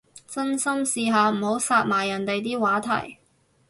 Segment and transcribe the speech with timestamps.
[0.27, 3.19] 真心，試下唔好殺埋人哋啲話題